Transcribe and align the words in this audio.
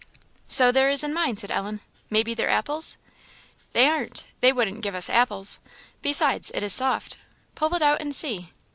"So 0.47 0.71
there 0.71 0.89
is 0.89 1.03
in 1.03 1.13
mine!" 1.13 1.37
said 1.37 1.51
Ellen. 1.51 1.79
"Maybe 2.09 2.33
they're 2.33 2.49
apples?" 2.49 2.97
"They 3.71 3.87
aren't! 3.87 4.25
they 4.39 4.51
wouldn't 4.51 4.81
give 4.81 4.95
us 4.95 5.11
apples; 5.11 5.59
besides, 6.01 6.49
it 6.55 6.63
is 6.63 6.73
soft. 6.73 7.19
Pull 7.53 7.75
it 7.75 7.83
out 7.83 8.01
and 8.01 8.15
see." 8.15 8.49